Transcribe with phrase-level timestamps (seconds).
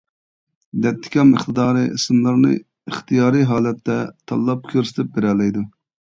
[0.85, 4.01] دەتتىكام ئىقتىدارى ئىسىملارنى ئىختىيارىي ھالەتتە
[4.33, 5.65] تاللاپ كۆرسىتىپ بېرەلەيدۇ.